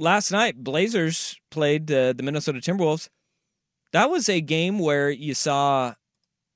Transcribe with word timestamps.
Last 0.00 0.30
night, 0.30 0.56
Blazers 0.64 1.38
played 1.50 1.92
uh, 1.92 2.14
the 2.14 2.22
Minnesota 2.22 2.58
Timberwolves. 2.58 3.10
That 3.92 4.08
was 4.08 4.30
a 4.30 4.40
game 4.40 4.78
where 4.78 5.10
you 5.10 5.34
saw, 5.34 5.92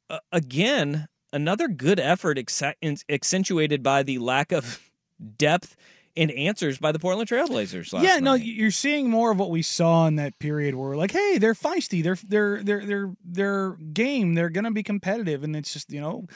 uh, 0.09 0.19
again, 0.33 1.09
another 1.31 1.69
good 1.69 2.01
effort 2.01 2.39
accentuated 2.39 3.83
by 3.83 4.03
the 4.03 4.17
lack 4.17 4.51
of 4.51 4.91
depth 5.37 5.77
and 6.17 6.31
answers 6.31 6.79
by 6.79 6.91
the 6.91 6.99
Portland 6.99 7.29
Trailblazers. 7.29 7.93
yeah, 8.03 8.15
night. 8.15 8.23
no, 8.23 8.33
you're 8.33 8.71
seeing 8.71 9.11
more 9.11 9.31
of 9.31 9.39
what 9.39 9.51
we 9.51 9.61
saw 9.61 10.07
in 10.07 10.17
that 10.17 10.39
period 10.39 10.75
where 10.75 10.89
we're 10.89 10.97
like, 10.97 11.11
hey, 11.11 11.37
they're 11.37 11.53
feisty, 11.53 12.03
they're 12.03 12.17
they're 12.27 12.63
they're 12.63 12.87
they're 12.87 13.15
they're 13.23 13.71
game, 13.93 14.33
they're 14.33 14.49
gonna 14.49 14.71
be 14.71 14.83
competitive, 14.83 15.45
and 15.45 15.55
it's 15.55 15.75
just 15.75 15.93
you 15.93 16.01
know, 16.01 16.27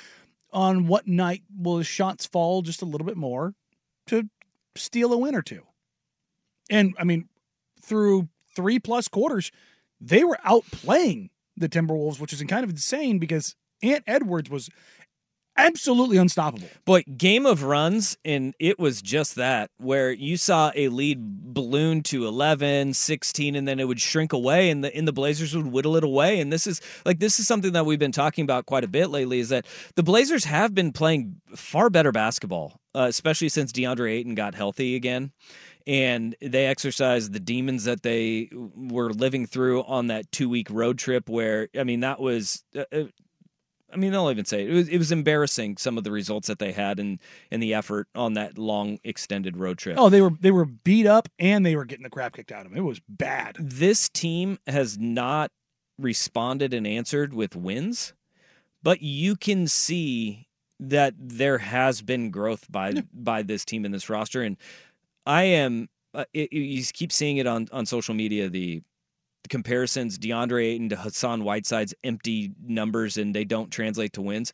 on 0.53 0.89
what 0.89 1.06
night 1.06 1.43
will 1.59 1.78
the 1.78 1.84
shots 1.84 2.27
fall 2.27 2.61
just 2.61 2.83
a 2.83 2.84
little 2.87 3.06
bit 3.06 3.17
more 3.17 3.55
to 4.09 4.28
steal 4.77 5.12
a 5.15 5.17
win 5.17 5.34
or 5.34 5.43
two, 5.43 5.62
and 6.71 6.95
I 6.99 7.05
mean, 7.05 7.29
through 7.83 8.29
three 8.55 8.79
plus 8.79 9.09
quarters, 9.09 9.51
they 10.01 10.25
were 10.25 10.39
outplaying 10.47 11.31
the 11.57 11.69
Timberwolves, 11.69 12.21
which 12.21 12.33
is 12.33 12.43
kind 12.43 12.65
of 12.65 12.71
insane 12.71 13.19
because 13.19 13.57
Ant 13.83 14.05
Edwards 14.07 14.51
was 14.51 14.71
absolutely 15.59 16.17
unstoppable. 16.17 16.69
But 16.85 17.19
game 17.19 17.45
of 17.45 17.65
runs, 17.65 18.17
and 18.25 18.55
it 18.59 18.79
was 18.79 19.03
just 19.03 19.35
that, 19.35 19.71
where 19.79 20.13
you 20.13 20.37
saw 20.37 20.71
a 20.75 20.89
lead 20.89 21.19
balloon 21.53 22.03
to 22.05 22.27
11, 22.27 22.95
16, 22.95 23.57
and 23.57 23.67
then 23.67 23.81
it 23.81 23.89
would 23.89 24.01
shrink 24.01 24.33
away, 24.33 24.71
and 24.71 24.85
the, 24.85 24.95
and 24.95 25.07
the 25.07 25.13
Blazers 25.13 25.55
would 25.57 25.67
whittle 25.67 25.97
it 25.97 26.05
away. 26.05 26.41
And 26.41 26.53
this 26.53 26.67
is 26.67 26.81
like, 27.05 27.19
this 27.19 27.41
is 27.41 27.47
something 27.47 27.73
that 27.73 27.85
we've 27.85 27.99
been 27.99 28.13
talking 28.13 28.45
about 28.45 28.67
quite 28.67 28.85
a 28.85 28.89
bit 28.89 29.11
lately 29.11 29.41
is 29.41 29.49
that 29.49 29.67
the 29.97 30.03
Blazers 30.03 30.45
have 30.45 30.75
been 30.75 30.93
playing 30.93 31.41
far 31.55 31.91
better 31.91 32.13
basketball, 32.13 32.81
uh, 32.99 33.07
especially 33.07 33.49
since 33.49 33.73
DeAndre 33.73 34.13
Ayton 34.13 34.35
got 34.35 34.55
healthy 34.55 34.97
again 34.97 35.33
and 35.87 36.37
they 36.43 36.67
exercised 36.67 37.33
the 37.33 37.41
demons 37.41 37.85
that 37.85 38.03
they 38.03 38.51
were 38.53 39.13
living 39.13 39.47
through 39.47 39.83
on 39.85 40.09
that 40.09 40.31
two 40.31 40.49
week 40.49 40.69
road 40.71 40.99
trip 40.99 41.29
where 41.29 41.69
i 41.79 41.83
mean 41.83 42.01
that 42.01 42.21
was 42.21 42.63
uh, 42.77 42.85
uh 42.93 43.05
I 43.91 43.97
mean, 43.97 44.15
I'll 44.15 44.31
even 44.31 44.45
say 44.45 44.65
it. 44.65 44.69
it 44.69 44.75
was 44.75 44.89
it 44.89 44.99
was 44.99 45.12
embarrassing 45.12 45.78
some 45.78 45.97
of 45.97 46.05
the 46.05 46.11
results 46.11 46.49
that 46.49 46.59
they 46.59 46.72
had 46.72 47.00
and 47.00 47.19
and 47.50 47.62
the 47.62 47.72
effort 47.72 48.06
on 48.15 48.34
that 48.34 48.59
long 48.59 48.99
extended 49.03 49.56
road 49.56 49.78
trip. 49.78 49.97
Oh, 49.99 50.11
they 50.11 50.21
were 50.21 50.33
they 50.39 50.51
were 50.51 50.67
beat 50.67 51.06
up 51.06 51.27
and 51.39 51.65
they 51.65 51.75
were 51.75 51.87
getting 51.87 52.03
the 52.03 52.11
crap 52.11 52.34
kicked 52.34 52.53
out 52.53 52.67
of 52.67 52.72
them. 52.72 52.78
It 52.78 52.87
was 52.87 53.01
bad. 53.09 53.56
This 53.59 54.11
team 54.11 54.59
has 54.67 54.99
not 54.99 55.51
responded 55.99 56.75
and 56.75 56.87
answered 56.87 57.33
with 57.33 57.56
wins, 57.56 58.12
but 58.83 59.01
you 59.01 59.37
can 59.37 59.67
see 59.67 60.47
that 60.81 61.15
there 61.19 61.59
has 61.59 62.03
been 62.03 62.31
growth 62.31 62.71
by 62.71 62.91
yeah. 62.91 63.03
by 63.12 63.43
this 63.43 63.65
team 63.65 63.84
in 63.84 63.93
this 63.93 64.09
roster, 64.09 64.43
and 64.43 64.56
I 65.27 65.44
am. 65.44 65.89
Uh, 66.15 66.25
it, 66.33 66.53
you 66.53 66.83
keep 66.93 67.12
seeing 67.12 67.37
it 67.37 67.47
on 67.47 67.69
on 67.72 67.87
social 67.87 68.15
media. 68.15 68.49
The 68.49 68.83
comparisons 69.49 70.19
DeAndre 70.19 70.65
Ayton 70.65 70.89
to 70.91 70.97
Hassan 70.97 71.43
Whiteside's 71.44 71.94
empty 72.05 72.53
numbers 72.62 73.16
and 73.16 73.34
they 73.34 73.44
don't 73.44 73.71
translate 73.71 74.12
to 74.15 74.22
wins. 74.22 74.53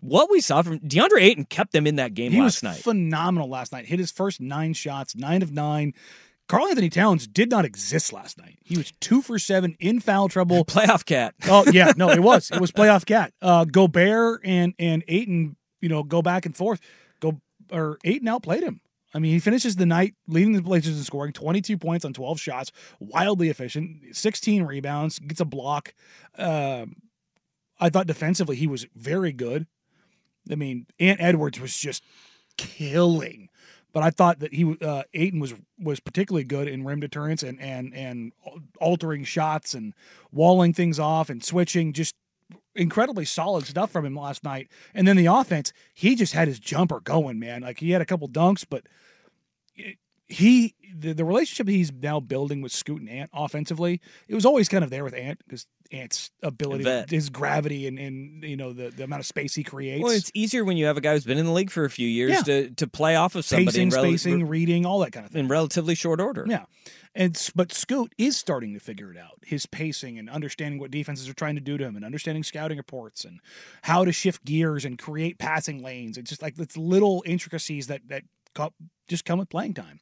What 0.00 0.30
we 0.30 0.40
saw 0.40 0.62
from 0.62 0.80
DeAndre 0.80 1.22
Ayton 1.22 1.44
kept 1.46 1.72
them 1.72 1.86
in 1.86 1.96
that 1.96 2.12
game 2.14 2.32
he 2.32 2.40
last 2.40 2.62
night. 2.62 2.76
Phenomenal 2.76 3.48
last 3.48 3.72
night. 3.72 3.86
Hit 3.86 3.98
his 3.98 4.10
first 4.10 4.40
nine 4.40 4.74
shots, 4.74 5.16
nine 5.16 5.42
of 5.42 5.52
nine. 5.52 5.94
Karl-Anthony 6.48 6.90
Towns 6.90 7.26
did 7.26 7.50
not 7.50 7.64
exist 7.64 8.12
last 8.12 8.38
night. 8.38 8.58
He 8.62 8.76
was 8.76 8.92
two 9.00 9.22
for 9.22 9.38
seven 9.38 9.76
in 9.80 10.00
foul 10.00 10.28
trouble. 10.28 10.64
Playoff 10.66 11.04
cat. 11.04 11.34
oh 11.48 11.64
yeah, 11.72 11.92
no, 11.96 12.10
it 12.10 12.22
was. 12.22 12.50
It 12.50 12.60
was 12.60 12.70
playoff 12.72 13.06
cat. 13.06 13.32
Uh, 13.40 13.64
Gobert 13.64 14.42
and 14.44 14.74
and 14.78 15.04
Ayton, 15.08 15.56
you 15.80 15.88
know, 15.88 16.02
go 16.02 16.22
back 16.22 16.46
and 16.46 16.56
forth. 16.56 16.80
Go 17.20 17.40
or 17.72 17.98
Ayton 18.04 18.28
outplayed 18.28 18.62
him. 18.62 18.80
I 19.14 19.20
mean, 19.20 19.32
he 19.32 19.38
finishes 19.38 19.76
the 19.76 19.86
night 19.86 20.14
leading 20.26 20.54
the 20.54 20.62
Blazers 20.62 20.98
in 20.98 21.04
scoring, 21.04 21.32
22 21.32 21.78
points 21.78 22.04
on 22.04 22.12
12 22.12 22.40
shots, 22.40 22.72
wildly 22.98 23.48
efficient, 23.48 24.16
16 24.16 24.64
rebounds, 24.64 25.20
gets 25.20 25.40
a 25.40 25.44
block. 25.44 25.94
Uh, 26.36 26.86
I 27.78 27.90
thought 27.90 28.08
defensively 28.08 28.56
he 28.56 28.66
was 28.66 28.86
very 28.96 29.32
good. 29.32 29.68
I 30.50 30.56
mean, 30.56 30.86
Ant 30.98 31.20
Edwards 31.20 31.60
was 31.60 31.76
just 31.78 32.02
killing, 32.56 33.50
but 33.94 34.02
I 34.02 34.10
thought 34.10 34.40
that 34.40 34.52
he 34.52 34.76
uh, 34.82 35.04
Ayton 35.14 35.40
was 35.40 35.54
was 35.78 36.00
particularly 36.00 36.44
good 36.44 36.68
in 36.68 36.84
rim 36.84 37.00
deterrence 37.00 37.42
and 37.42 37.58
and 37.60 37.94
and 37.94 38.32
altering 38.78 39.24
shots 39.24 39.72
and 39.72 39.94
walling 40.32 40.74
things 40.74 40.98
off 40.98 41.30
and 41.30 41.42
switching. 41.42 41.94
Just 41.94 42.14
incredibly 42.74 43.24
solid 43.24 43.66
stuff 43.66 43.92
from 43.92 44.04
him 44.04 44.16
last 44.16 44.42
night. 44.42 44.68
And 44.94 45.06
then 45.06 45.16
the 45.16 45.26
offense, 45.26 45.72
he 45.94 46.16
just 46.16 46.32
had 46.32 46.48
his 46.48 46.58
jumper 46.58 46.98
going, 47.00 47.38
man. 47.38 47.62
Like 47.62 47.78
he 47.78 47.92
had 47.92 48.02
a 48.02 48.06
couple 48.06 48.28
dunks, 48.28 48.66
but 48.68 48.82
he 50.28 50.74
the, 50.96 51.12
the 51.12 51.24
relationship 51.24 51.68
he's 51.68 51.92
now 51.92 52.20
building 52.20 52.62
with 52.62 52.72
Scoot 52.72 53.00
and 53.00 53.10
Ant 53.10 53.30
offensively, 53.34 54.00
it 54.28 54.34
was 54.34 54.46
always 54.46 54.68
kind 54.68 54.84
of 54.84 54.90
there 54.90 55.04
with 55.04 55.14
Ant 55.14 55.40
because 55.44 55.66
Ant's 55.92 56.30
ability, 56.42 57.04
his 57.14 57.28
gravity, 57.30 57.86
and, 57.86 57.98
and 57.98 58.42
you 58.42 58.56
know 58.56 58.72
the, 58.72 58.90
the 58.90 59.04
amount 59.04 59.20
of 59.20 59.26
space 59.26 59.54
he 59.54 59.62
creates. 59.62 60.02
Well, 60.02 60.12
it's 60.12 60.30
easier 60.34 60.64
when 60.64 60.76
you 60.76 60.86
have 60.86 60.96
a 60.96 61.00
guy 61.00 61.12
who's 61.12 61.24
been 61.24 61.38
in 61.38 61.46
the 61.46 61.52
league 61.52 61.70
for 61.70 61.84
a 61.84 61.90
few 61.90 62.08
years 62.08 62.32
yeah. 62.32 62.42
to 62.42 62.70
to 62.70 62.86
play 62.86 63.16
off 63.16 63.34
of 63.34 63.44
somebody 63.44 63.66
Pacing, 63.66 63.90
rel- 63.90 64.02
spacing, 64.02 64.48
reading, 64.48 64.86
all 64.86 65.00
that 65.00 65.12
kind 65.12 65.26
of 65.26 65.32
thing 65.32 65.40
in 65.40 65.48
relatively 65.48 65.94
short 65.94 66.20
order. 66.20 66.46
Yeah, 66.48 66.64
and 67.14 67.38
but 67.54 67.72
Scoot 67.72 68.14
is 68.18 68.36
starting 68.36 68.72
to 68.74 68.80
figure 68.80 69.10
it 69.10 69.18
out. 69.18 69.38
His 69.44 69.66
pacing 69.66 70.18
and 70.18 70.30
understanding 70.30 70.80
what 70.80 70.90
defenses 70.90 71.28
are 71.28 71.34
trying 71.34 71.56
to 71.56 71.60
do 71.60 71.76
to 71.76 71.84
him, 71.84 71.96
and 71.96 72.04
understanding 72.04 72.42
scouting 72.42 72.78
reports 72.78 73.24
and 73.24 73.40
how 73.82 74.04
to 74.04 74.12
shift 74.12 74.44
gears 74.44 74.84
and 74.84 74.98
create 74.98 75.38
passing 75.38 75.82
lanes. 75.82 76.16
It's 76.16 76.30
just 76.30 76.42
like 76.42 76.58
it's 76.58 76.76
little 76.76 77.22
intricacies 77.26 77.88
that 77.88 78.08
that 78.08 78.24
just 79.08 79.24
come 79.24 79.38
with 79.38 79.48
playing 79.48 79.74
time. 79.74 80.00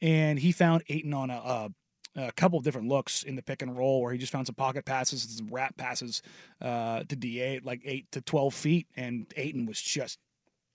And 0.00 0.38
he 0.38 0.52
found 0.52 0.84
Ayton 0.88 1.12
on 1.12 1.30
a, 1.30 1.34
a 1.34 1.70
a 2.16 2.32
couple 2.32 2.58
of 2.58 2.64
different 2.64 2.88
looks 2.88 3.22
in 3.22 3.36
the 3.36 3.42
pick 3.42 3.62
and 3.62 3.76
roll 3.76 4.02
where 4.02 4.12
he 4.12 4.18
just 4.18 4.32
found 4.32 4.46
some 4.46 4.54
pocket 4.54 4.84
passes 4.84 5.24
and 5.24 5.32
some 5.32 5.48
wrap 5.48 5.76
passes 5.76 6.22
uh, 6.60 7.04
to 7.04 7.14
DA 7.14 7.60
like 7.62 7.80
eight 7.84 8.10
to 8.12 8.20
12 8.20 8.54
feet. 8.54 8.86
And 8.96 9.32
Ayton 9.36 9.66
was 9.66 9.80
just 9.80 10.18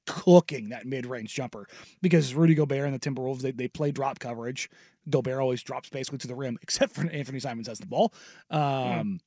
cooking 0.06 0.70
that 0.70 0.86
mid 0.86 1.06
range 1.06 1.34
jumper 1.34 1.68
because 2.02 2.34
Rudy 2.34 2.56
Gobert 2.56 2.86
and 2.86 2.94
the 2.94 3.00
Timberwolves, 3.00 3.42
they, 3.42 3.52
they 3.52 3.68
play 3.68 3.92
drop 3.92 4.20
coverage. 4.20 4.70
Gobert 5.10 5.42
always 5.42 5.62
drops 5.64 5.90
basically 5.90 6.20
to 6.20 6.28
the 6.28 6.36
rim, 6.36 6.58
except 6.62 6.94
for 6.94 7.10
Anthony 7.10 7.40
Simons 7.40 7.68
has 7.68 7.80
the 7.80 7.88
ball. 7.88 8.14
Um, 8.50 8.62
mm. 8.62 9.20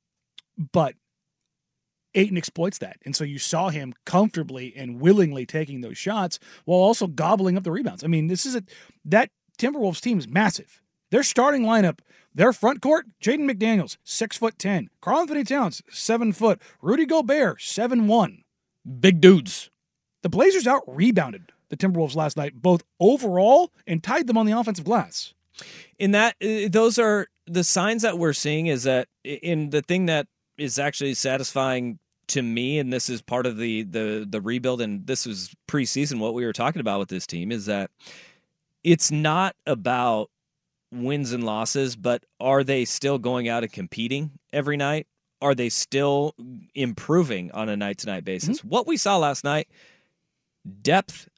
But 0.73 0.95
Ayton 2.17 2.37
exploits 2.37 2.79
that. 2.79 2.97
And 3.05 3.15
so 3.15 3.23
you 3.23 3.39
saw 3.39 3.69
him 3.69 3.95
comfortably 4.05 4.75
and 4.75 5.01
willingly 5.01 5.47
taking 5.47 5.81
those 5.83 5.99
shots 5.99 6.41
while 6.65 6.81
also 6.81 7.07
gobbling 7.07 7.57
up 7.57 7.63
the 7.63 7.71
rebounds. 7.71 8.03
I 8.03 8.09
mean, 8.09 8.27
this 8.27 8.45
is 8.45 8.57
a 8.57 8.63
that 9.05 9.31
Timberwolves 9.59 10.01
team 10.01 10.19
is 10.19 10.27
massive. 10.27 10.83
Their 11.11 11.23
starting 11.23 11.63
lineup, 11.63 12.01
their 12.35 12.53
front 12.53 12.83
court, 12.83 13.07
Jaden 13.23 13.49
McDaniels, 13.49 13.97
six 14.03 14.37
foot 14.37 14.59
ten. 14.59 14.91
Karl-Anthony 15.01 15.45
Towns, 15.45 15.83
seven 15.89 16.33
foot. 16.33 16.61
Rudy 16.83 17.07
Gobert, 17.07 17.63
seven 17.63 18.09
one. 18.09 18.43
Big 19.01 19.21
dudes. 19.21 19.71
The 20.23 20.29
Blazers 20.29 20.67
out 20.67 20.83
rebounded 20.87 21.53
the 21.69 21.77
Timberwolves 21.77 22.17
last 22.17 22.37
night, 22.37 22.55
both 22.55 22.83
overall 22.99 23.71
and 23.87 24.03
tied 24.03 24.27
them 24.27 24.39
on 24.39 24.47
the 24.47 24.59
offensive 24.59 24.85
glass. 24.85 25.35
In 25.99 26.11
that, 26.13 26.37
uh, 26.43 26.69
those 26.71 26.99
are 26.99 27.29
the 27.47 27.65
signs 27.65 28.03
that 28.03 28.19
we're 28.19 28.33
seeing. 28.33 28.67
Is 28.67 28.83
that 28.85 29.09
in 29.25 29.71
the 29.71 29.83
thing 29.83 30.07
that 30.07 30.27
is 30.59 30.79
actually 30.79 31.15
satisfying 31.15 31.99
to 32.29 32.43
me, 32.43 32.79
and 32.79 32.93
this 32.93 33.09
is 33.09 33.23
part 33.23 33.47
of 33.47 33.57
the 33.57 33.83
the 33.83 34.27
the 34.29 34.41
rebuild, 34.41 34.81
and 34.81 35.07
this 35.07 35.27
was 35.27 35.55
preseason. 35.69 36.19
What 36.19 36.35
we 36.35 36.45
were 36.45 36.53
talking 36.53 36.81
about 36.81 36.99
with 36.99 37.09
this 37.09 37.27
team 37.27 37.53
is 37.53 37.67
that 37.67 37.91
it's 38.85 39.11
not 39.11 39.57
about 39.67 40.31
wins 40.93 41.33
and 41.33 41.45
losses, 41.45 41.97
but 41.97 42.25
are 42.41 42.65
they 42.65 42.85
still 42.85 43.19
going 43.19 43.49
out 43.49 43.63
and 43.63 43.73
competing 43.73 44.33
every 44.53 44.77
night? 44.77 45.07
Are 45.43 45.55
they 45.55 45.69
still 45.69 46.35
improving 46.75 47.51
on 47.53 47.69
a 47.69 47.77
night 47.77 47.99
to 47.99 48.07
night 48.07 48.25
basis? 48.25 48.59
Mm-hmm. 48.59 48.69
What 48.69 48.87
we 48.87 48.97
saw 48.97 49.19
last 49.19 49.45
night, 49.45 49.69
depth 50.83 51.29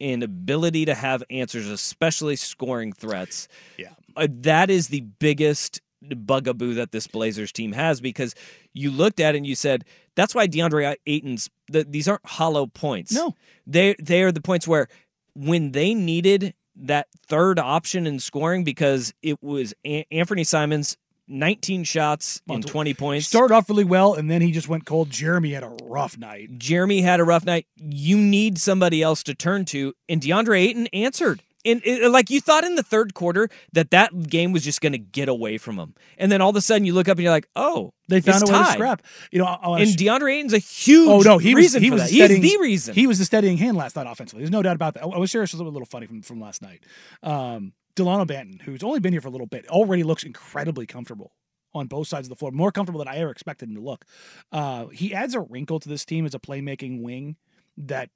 and 0.00 0.22
ability 0.22 0.84
to 0.86 0.94
have 0.94 1.22
answers, 1.30 1.68
especially 1.68 2.36
scoring 2.36 2.92
threats. 2.92 3.48
Yeah. 3.78 3.90
Uh, 4.16 4.28
that 4.30 4.70
is 4.70 4.88
the 4.88 5.00
biggest 5.00 5.80
bugaboo 6.02 6.74
that 6.74 6.92
this 6.92 7.06
Blazers 7.06 7.52
team 7.52 7.72
has 7.72 8.00
because 8.00 8.34
you 8.72 8.90
looked 8.90 9.20
at 9.20 9.34
it 9.34 9.38
and 9.38 9.46
you 9.46 9.54
said, 9.54 9.84
that's 10.14 10.34
why 10.34 10.46
DeAndre 10.46 10.96
Ayton's, 11.06 11.50
the, 11.68 11.84
these 11.84 12.08
aren't 12.08 12.24
hollow 12.26 12.66
points. 12.66 13.12
No. 13.12 13.34
They, 13.66 13.94
they 14.00 14.22
are 14.22 14.32
the 14.32 14.40
points 14.40 14.66
where 14.68 14.88
when 15.34 15.72
they 15.72 15.94
needed 15.94 16.54
that 16.76 17.08
third 17.26 17.58
option 17.58 18.06
in 18.06 18.18
scoring 18.18 18.64
because 18.64 19.14
it 19.22 19.42
was 19.42 19.74
A- 19.86 20.06
Anthony 20.10 20.44
Simons 20.44 20.96
19 21.28 21.82
shots 21.84 22.40
in 22.48 22.62
20 22.62 22.90
He 22.90 22.94
points. 22.94 23.26
started 23.26 23.52
off 23.52 23.68
really 23.68 23.82
well, 23.84 24.14
and 24.14 24.30
then 24.30 24.40
he 24.42 24.52
just 24.52 24.68
went 24.68 24.84
cold. 24.86 25.10
Jeremy 25.10 25.52
had 25.54 25.64
a 25.64 25.74
rough 25.82 26.16
night. 26.16 26.56
Jeremy 26.58 27.00
had 27.00 27.18
a 27.18 27.24
rough 27.24 27.44
night. 27.44 27.66
You 27.76 28.16
need 28.16 28.58
somebody 28.58 29.02
else 29.02 29.24
to 29.24 29.34
turn 29.34 29.64
to, 29.66 29.92
and 30.08 30.20
DeAndre 30.20 30.60
Ayton 30.60 30.86
answered. 30.88 31.42
And 31.66 31.82
it, 31.84 32.10
like 32.10 32.30
you 32.30 32.40
thought 32.40 32.64
in 32.64 32.76
the 32.76 32.82
third 32.82 33.14
quarter 33.14 33.48
that 33.72 33.90
that 33.90 34.28
game 34.28 34.52
was 34.52 34.64
just 34.64 34.80
going 34.80 34.92
to 34.92 34.98
get 34.98 35.28
away 35.28 35.58
from 35.58 35.76
them, 35.76 35.94
and 36.16 36.30
then 36.30 36.40
all 36.40 36.50
of 36.50 36.56
a 36.56 36.60
sudden 36.60 36.84
you 36.84 36.94
look 36.94 37.08
up 37.08 37.18
and 37.18 37.24
you're 37.24 37.32
like, 37.32 37.48
"Oh, 37.56 37.92
They 38.08 38.20
found 38.20 38.48
a 38.48 38.52
way 38.52 38.58
to 38.58 38.72
scrap. 38.72 39.02
You 39.30 39.40
know, 39.40 39.46
I, 39.46 39.54
I 39.54 39.80
And 39.80 39.88
DeAndre 39.90 40.40
Ayton's 40.40 40.52
a 40.52 40.58
huge 40.58 41.08
oh 41.08 41.20
no, 41.20 41.38
he 41.38 41.54
was 41.54 41.64
reason 41.64 41.82
he 41.82 41.90
was 41.90 42.02
that. 42.02 42.10
the 42.10 42.28
He's 42.28 42.52
the 42.52 42.58
reason. 42.60 42.94
He 42.94 43.06
was 43.06 43.18
the 43.18 43.24
steadying 43.24 43.58
hand 43.58 43.76
last 43.76 43.96
night 43.96 44.06
offensively. 44.08 44.42
There's 44.42 44.50
no 44.50 44.62
doubt 44.62 44.76
about 44.76 44.94
that. 44.94 45.04
I, 45.04 45.08
I 45.08 45.18
was 45.18 45.30
serious. 45.30 45.52
It 45.52 45.56
was 45.56 45.66
a 45.66 45.70
little 45.70 45.86
funny 45.86 46.06
from 46.06 46.22
from 46.22 46.40
last 46.40 46.62
night. 46.62 46.84
Um, 47.22 47.72
Delano 47.96 48.24
Banton, 48.24 48.60
who's 48.62 48.82
only 48.82 49.00
been 49.00 49.12
here 49.12 49.20
for 49.20 49.28
a 49.28 49.32
little 49.32 49.46
bit, 49.46 49.66
already 49.68 50.02
looks 50.02 50.22
incredibly 50.22 50.86
comfortable 50.86 51.32
on 51.74 51.86
both 51.86 52.08
sides 52.08 52.26
of 52.26 52.30
the 52.30 52.36
floor, 52.36 52.50
more 52.52 52.70
comfortable 52.72 52.98
than 52.98 53.08
I 53.08 53.16
ever 53.16 53.30
expected 53.30 53.68
him 53.68 53.76
to 53.76 53.82
look. 53.82 54.04
Uh, 54.52 54.86
he 54.88 55.14
adds 55.14 55.34
a 55.34 55.40
wrinkle 55.40 55.80
to 55.80 55.88
this 55.88 56.04
team 56.04 56.26
as 56.26 56.34
a 56.34 56.38
playmaking 56.38 57.02
wing 57.02 57.36
that 57.76 58.10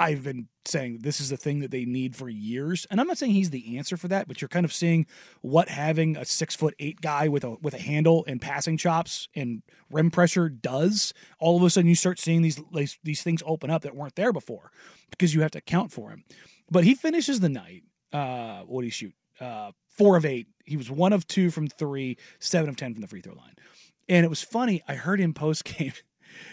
I've 0.00 0.24
been 0.24 0.48
saying 0.64 1.00
this 1.02 1.20
is 1.20 1.28
the 1.28 1.36
thing 1.36 1.60
that 1.60 1.70
they 1.70 1.84
need 1.84 2.16
for 2.16 2.30
years. 2.30 2.86
And 2.90 2.98
I'm 2.98 3.06
not 3.06 3.18
saying 3.18 3.32
he's 3.32 3.50
the 3.50 3.76
answer 3.76 3.98
for 3.98 4.08
that, 4.08 4.26
but 4.26 4.40
you're 4.40 4.48
kind 4.48 4.64
of 4.64 4.72
seeing 4.72 5.06
what 5.42 5.68
having 5.68 6.16
a 6.16 6.24
six 6.24 6.56
foot 6.56 6.74
eight 6.78 7.02
guy 7.02 7.28
with 7.28 7.44
a 7.44 7.56
with 7.60 7.74
a 7.74 7.78
handle 7.78 8.24
and 8.26 8.40
passing 8.40 8.78
chops 8.78 9.28
and 9.36 9.62
rim 9.90 10.10
pressure 10.10 10.48
does. 10.48 11.12
All 11.38 11.58
of 11.58 11.62
a 11.62 11.68
sudden, 11.68 11.88
you 11.90 11.94
start 11.94 12.18
seeing 12.18 12.40
these 12.40 12.58
these, 13.04 13.22
things 13.22 13.42
open 13.44 13.68
up 13.70 13.82
that 13.82 13.94
weren't 13.94 14.16
there 14.16 14.32
before 14.32 14.72
because 15.10 15.34
you 15.34 15.42
have 15.42 15.50
to 15.50 15.58
account 15.58 15.92
for 15.92 16.08
him. 16.08 16.24
But 16.70 16.84
he 16.84 16.94
finishes 16.94 17.40
the 17.40 17.50
night. 17.50 17.82
Uh, 18.10 18.60
what 18.62 18.80
did 18.80 18.86
he 18.86 18.90
shoot? 18.90 19.14
Uh, 19.38 19.72
four 19.86 20.16
of 20.16 20.24
eight. 20.24 20.48
He 20.64 20.78
was 20.78 20.90
one 20.90 21.12
of 21.12 21.26
two 21.26 21.50
from 21.50 21.68
three, 21.68 22.16
seven 22.38 22.70
of 22.70 22.76
ten 22.76 22.94
from 22.94 23.02
the 23.02 23.06
free 23.06 23.20
throw 23.20 23.34
line. 23.34 23.54
And 24.08 24.24
it 24.24 24.30
was 24.30 24.42
funny. 24.42 24.82
I 24.88 24.94
heard 24.94 25.20
him 25.20 25.34
post 25.34 25.64
game. 25.78 25.92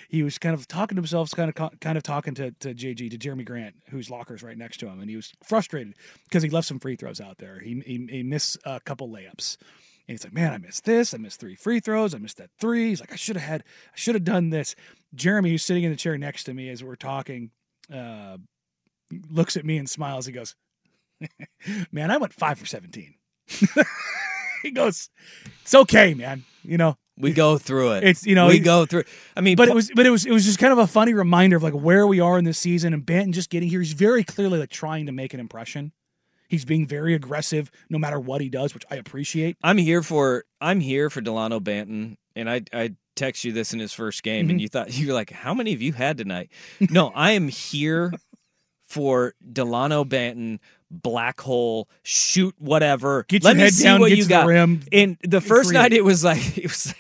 He 0.10 0.24
was 0.24 0.38
kind 0.38 0.54
of 0.54 0.68
talking 0.68 0.96
to 0.96 1.02
himself, 1.02 1.32
kind 1.32 1.54
of 1.56 1.80
kind 1.80 1.98
of 1.98 2.04
talking 2.04 2.34
to, 2.36 2.52
to 2.52 2.74
JG, 2.74 3.10
to 3.12 3.18
Jeremy 3.18 3.44
Grant, 3.44 3.76
whose 3.90 4.10
locker's 4.10 4.44
right 4.44 4.58
next 4.58 4.78
to 4.78 4.88
him, 4.88 5.00
and 5.00 5.10
he 5.10 5.16
was 5.16 5.34
frustrated 5.44 5.96
because 6.26 6.44
he 6.44 6.50
left 6.50 6.68
some 6.68 6.80
free 6.80 6.96
throws 6.96 7.22
out 7.22 7.38
there. 7.38 7.60
He 7.60 7.82
he, 7.86 8.08
he 8.10 8.24
missed 8.24 8.58
a 8.66 8.80
couple 8.80 9.10
layups, 9.10 9.58
and 9.60 10.14
he's 10.14 10.24
like, 10.24 10.34
"Man, 10.34 10.54
I 10.54 10.58
missed 10.58 10.86
this. 10.86 11.14
I 11.14 11.18
missed 11.18 11.40
three 11.40 11.56
free 11.56 11.80
throws. 11.80 12.14
I 12.14 12.18
missed 12.18 12.38
that 12.38 12.50
three. 12.60 12.90
He's 12.90 13.00
like, 13.00 13.14
"I 13.14 13.18
should 13.18 13.36
have 13.36 13.48
had. 13.48 13.62
I 13.62 13.96
should 13.96 14.16
have 14.16 14.24
done 14.24 14.50
this." 14.50 14.76
Jeremy, 15.16 15.52
who's 15.52 15.64
sitting 15.64 15.84
in 15.84 15.92
the 15.92 15.98
chair 15.98 16.18
next 16.18 16.46
to 16.46 16.54
me 16.54 16.70
as 16.70 16.84
we're 16.84 16.96
talking, 16.96 17.52
uh, 17.94 18.38
looks 19.30 19.58
at 19.58 19.66
me 19.66 19.78
and 19.78 19.90
smiles. 19.90 20.26
He 20.26 20.32
goes, 20.32 20.56
"Man, 21.92 22.12
I 22.12 22.18
went 22.18 22.34
five 22.34 22.60
for 22.60 22.66
17. 22.66 23.14
he 24.64 24.72
goes, 24.72 25.10
"It's 25.62 25.76
okay, 25.76 26.14
man. 26.14 26.44
You 26.64 26.78
know, 26.78 26.98
we 27.18 27.34
go 27.34 27.58
through 27.58 27.94
it. 27.94 28.04
It's, 28.04 28.26
you 28.26 28.36
know, 28.36 28.48
we 28.48 28.60
go 28.60 28.86
through. 28.86 29.04
I 29.36 29.42
mean, 29.42 29.56
but 29.56 29.68
it 29.70 29.76
was 29.76 29.92
but 29.96 30.06
it 30.06 30.10
was 30.10 30.26
it 30.26 30.32
was 30.32 30.46
just 30.46 30.60
kind 30.60 30.72
of 30.72 30.80
a 30.80 30.88
funny 30.88 31.14
reminder 31.14 31.58
of 31.58 31.64
like 31.64 31.74
where 31.74 32.06
we 32.08 32.20
are 32.20 32.38
in 32.38 32.46
this 32.46 32.58
season 32.60 32.94
and 32.94 33.06
Banton 33.06 33.32
just 33.34 33.50
getting 33.50 33.70
here. 33.70 33.80
He's 33.80 33.94
very 33.94 34.24
clearly 34.24 34.60
like 34.60 34.70
trying 34.70 35.06
to 35.08 35.12
make 35.12 35.34
an 35.34 35.40
impression. 35.40 35.92
He's 36.50 36.64
being 36.64 36.88
very 36.88 37.14
aggressive 37.14 37.70
no 37.90 37.98
matter 37.98 38.20
what 38.20 38.40
he 38.40 38.50
does, 38.50 38.74
which 38.74 38.86
I 38.90 38.96
appreciate. 38.96 39.58
I'm 39.64 39.78
here 39.78 40.02
for 40.02 40.46
I'm 40.62 40.80
here 40.80 41.10
for 41.10 41.20
Delano 41.22 41.60
Banton, 41.60 42.18
and 42.36 42.50
I 42.50 42.62
I 42.72 42.96
text 43.16 43.44
you 43.44 43.52
this 43.52 43.74
in 43.74 43.80
his 43.80 43.92
first 43.94 44.22
game, 44.24 44.46
Mm-hmm. 44.46 44.52
and 44.52 44.62
you 44.62 44.68
thought 44.70 44.94
you 44.98 45.08
were 45.08 45.14
like, 45.14 45.32
how 45.32 45.54
many 45.54 45.74
of 45.74 45.82
you 45.82 45.92
had 45.94 46.18
tonight? 46.18 46.50
no, 46.90 47.10
I 47.16 47.32
am 47.32 47.48
here 47.50 48.14
for 48.88 49.34
Delano 49.52 50.06
Banton, 50.06 50.60
black 50.90 51.42
hole, 51.42 51.90
shoot 52.04 52.56
whatever. 52.60 53.26
Get 53.28 53.44
Let 53.44 53.58
your 53.58 53.66
me 53.66 53.72
see 53.72 53.84
down, 53.84 54.00
what 54.00 54.12
you 54.12 54.18
to 54.18 54.24
the 54.24 54.30
got. 54.30 54.48
rim, 54.48 54.82
and 54.94 55.18
the 55.24 55.42
first 55.42 55.74
night, 55.74 55.92
it 55.92 56.06
was 56.06 56.24
like 56.24 56.58
it 56.58 56.64
was 56.68 56.96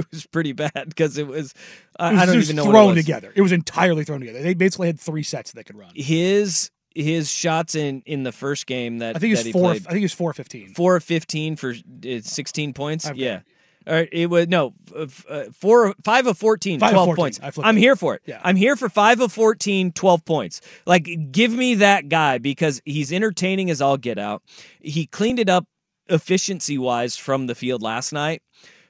it 0.00 0.06
was 0.12 0.26
pretty 0.26 0.52
bad 0.52 0.72
because 0.88 1.16
it 1.18 1.26
was 1.26 1.54
I, 1.98 2.08
It 2.10 2.12
was 2.12 2.22
I 2.22 2.26
don't 2.26 2.36
even 2.42 2.56
know 2.56 2.64
what 2.64 2.70
it 2.70 2.72
thrown 2.74 2.94
was. 2.94 3.04
together. 3.04 3.32
It 3.34 3.42
was 3.42 3.52
entirely 3.52 4.04
thrown 4.04 4.20
together. 4.20 4.42
They 4.42 4.54
basically 4.54 4.88
had 4.88 5.00
three 5.00 5.22
sets 5.22 5.52
they 5.52 5.64
could 5.64 5.76
run. 5.78 5.92
His 5.94 6.70
his 6.94 7.30
shots 7.30 7.74
in 7.76 8.02
in 8.04 8.24
the 8.24 8.32
first 8.32 8.66
game 8.66 8.98
that 8.98 9.14
I 9.16 9.18
think 9.20 9.32
it 9.34 9.36
that 9.36 9.46
he 9.46 9.52
four. 9.52 9.70
I 9.70 9.78
think 9.78 9.98
it 9.98 10.02
was 10.02 10.12
four 10.12 10.32
fifteen. 10.32 10.74
four 10.74 10.96
of 10.96 11.04
15 11.04 11.56
for 11.56 11.70
uh, 11.70 12.18
16 12.20 12.72
points. 12.74 13.06
I've 13.06 13.16
yeah. 13.16 13.40
All 13.86 13.94
right, 13.94 14.08
it 14.12 14.28
was 14.28 14.46
no 14.46 14.74
uh, 14.94 15.06
four, 15.54 15.94
five 16.04 16.26
of 16.26 16.36
14, 16.36 16.80
Five 16.80 16.90
of 16.90 16.94
12 16.94 17.06
14. 17.06 17.16
points. 17.16 17.58
I'm 17.64 17.78
it. 17.78 17.80
here 17.80 17.96
for 17.96 18.14
it. 18.14 18.22
Yeah. 18.26 18.38
I'm 18.44 18.54
here 18.54 18.76
for 18.76 18.90
five 18.90 19.20
of 19.20 19.32
14, 19.32 19.92
12 19.92 20.24
points. 20.26 20.60
Like, 20.84 21.08
give 21.32 21.50
me 21.50 21.76
that 21.76 22.10
guy 22.10 22.36
because 22.36 22.82
he's 22.84 23.10
entertaining 23.10 23.70
as 23.70 23.80
all 23.80 23.96
get 23.96 24.18
out. 24.18 24.42
He 24.80 25.06
cleaned 25.06 25.38
it 25.38 25.48
up 25.48 25.64
efficiency 26.10 26.76
wise 26.76 27.16
from 27.16 27.46
the 27.46 27.54
field 27.54 27.80
last 27.80 28.12
night, 28.12 28.42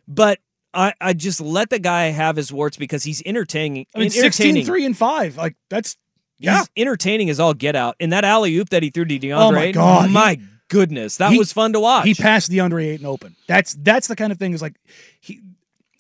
but 0.09 0.41
I, 0.73 0.95
I 1.01 1.13
just 1.13 1.41
let 1.41 1.71
the 1.71 1.79
guy 1.79 2.07
have 2.07 2.37
his 2.37 2.53
warts 2.53 2.77
because 2.77 3.03
he's 3.03 3.23
entertaining. 3.27 3.87
I 3.95 3.99
mean, 3.99 4.07
entertaining. 4.09 4.63
16, 4.63 4.65
3, 4.67 4.85
and 4.87 4.97
five. 4.97 5.37
Like 5.37 5.57
that's 5.69 5.97
yeah. 6.39 6.59
He's 6.61 6.69
entertaining 6.77 7.29
is 7.29 7.41
all 7.41 7.55
get 7.55 7.77
out. 7.77 7.97
And 8.01 8.13
that 8.13 8.25
alley 8.25 8.57
oop 8.57 8.71
that 8.71 8.83
he 8.83 8.91
threw 8.91 9.05
to 9.05 9.19
DeAndre, 9.19 9.37
Oh 9.37 9.53
my 9.53 9.73
God, 9.73 10.09
he- 10.09 10.15
my 10.15 10.41
goodness, 10.69 11.17
that 11.19 11.33
he- 11.33 11.39
was 11.39 11.53
fun 11.53 11.73
to 11.75 11.81
watch. 11.81 12.07
He 12.07 12.15
passed 12.15 12.51
eight 12.53 12.61
and 12.61 13.07
open. 13.07 13.37
That's 13.47 13.75
that's 13.75 14.07
the 14.07 14.17
kind 14.17 14.33
of 14.33 14.39
thing 14.39 14.53
is 14.53 14.63
like 14.63 14.77
he. 15.21 15.41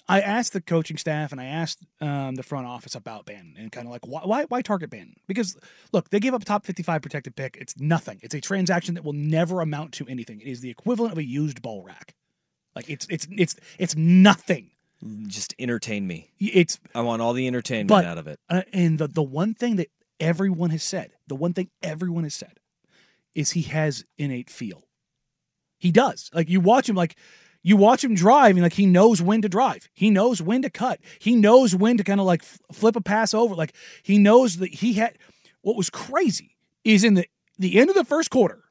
I 0.09 0.23
asked 0.23 0.55
the 0.55 0.61
coaching 0.61 0.97
staff 0.97 1.31
and 1.31 1.41
I 1.41 1.45
asked 1.45 1.85
um, 2.01 2.35
the 2.35 2.43
front 2.43 2.67
office 2.67 2.97
about 2.97 3.27
Banton 3.27 3.55
and 3.57 3.71
kind 3.71 3.87
of 3.87 3.93
like 3.93 4.05
why, 4.09 4.23
why 4.25 4.45
why 4.49 4.61
target 4.61 4.91
Banton? 4.91 5.15
Because 5.29 5.57
look, 5.93 6.11
they 6.11 6.19
gave 6.19 6.35
up 6.35 6.43
a 6.43 6.45
top 6.45 6.65
fifty 6.67 6.83
five 6.83 7.01
protected 7.01 7.37
pick. 7.37 7.57
It's 7.61 7.79
nothing. 7.79 8.19
It's 8.23 8.35
a 8.35 8.41
transaction 8.41 8.95
that 8.95 9.05
will 9.05 9.13
never 9.13 9.61
amount 9.61 9.93
to 9.95 10.07
anything. 10.09 10.41
It 10.41 10.49
is 10.49 10.63
the 10.63 10.71
equivalent 10.71 11.13
of 11.13 11.19
a 11.19 11.25
used 11.25 11.63
ball 11.63 11.83
rack. 11.85 12.15
Like 12.75 12.89
it's 12.89 13.07
it's 13.11 13.27
it's 13.37 13.57
it's 13.79 13.97
nothing. 13.97 14.71
just 15.27 15.55
entertain 15.59 16.07
me. 16.07 16.31
It's 16.39 16.79
I 16.95 17.01
want 17.01 17.23
all 17.23 17.33
the 17.33 17.47
entertainment 17.47 17.89
But- 17.89 18.05
out 18.05 18.19
of 18.19 18.27
it. 18.27 18.39
uh, 18.49 18.63
and 18.73 18.99
the 18.99 19.09
the 19.09 19.23
one 19.23 19.55
thing 19.55 19.77
that 19.77 19.89
everyone 20.21 20.71
has 20.71 20.83
said, 20.83 21.13
the 21.27 21.35
one 21.37 21.53
thing 21.55 21.71
everyone 21.83 22.25
has 22.25 22.35
said, 22.35 22.59
is 23.35 23.53
he 23.53 23.63
has 23.63 24.05
innate 24.19 24.51
feel. 24.51 24.85
He 25.79 25.91
does. 25.91 26.31
Like 26.35 26.49
you 26.51 26.61
watch 26.61 26.89
him, 26.89 26.97
like 26.97 27.17
you 27.63 27.77
watch 27.77 28.05
him 28.05 28.15
drive, 28.15 28.57
and 28.57 28.63
like 28.63 28.75
he 28.75 28.87
knows 28.87 29.21
when 29.23 29.43
to 29.43 29.49
drive. 29.49 29.89
He 29.95 30.11
knows 30.11 30.41
when 30.43 30.63
to 30.63 30.71
cut. 30.71 31.01
He 31.19 31.35
knows 31.35 31.75
when 31.75 31.97
to 31.97 32.05
kind 32.05 32.21
of 32.21 32.27
like 32.27 32.43
f- 32.43 32.59
flip 32.73 32.97
a 32.97 33.01
pass 33.01 33.33
over. 33.35 33.55
Like 33.55 33.75
he 34.03 34.19
knows 34.19 34.59
that 34.59 34.75
he 34.75 34.93
had. 34.95 35.19
What 35.63 35.77
was 35.77 35.91
crazy 35.91 36.57
is 36.85 37.03
in 37.05 37.15
the 37.15 37.27
the 37.59 37.79
end 37.79 37.89
of 37.91 37.97
the 37.97 38.05
first 38.05 38.31
quarter, 38.31 38.65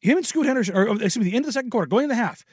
him 0.00 0.16
and 0.16 0.26
Scoot 0.26 0.46
Henderson, 0.46 0.76
or 0.76 0.88
excuse 1.02 1.18
me, 1.18 1.24
the 1.30 1.36
end 1.36 1.44
of 1.44 1.48
the 1.48 1.52
second 1.52 1.70
quarter, 1.70 1.86
going 1.86 2.04
in 2.04 2.08
the 2.08 2.14
half. 2.16 2.44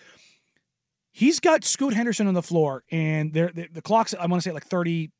He's 1.11 1.39
got 1.39 1.63
Scoot 1.63 1.93
Henderson 1.93 2.27
on 2.27 2.33
the 2.33 2.41
floor, 2.41 2.83
and 2.91 3.33
they're, 3.33 3.51
the, 3.53 3.67
the 3.71 3.81
clock's, 3.81 4.13
I 4.13 4.25
want 4.27 4.41
to 4.41 4.49
say 4.49 4.53
like 4.53 4.65
30, 4.65 5.11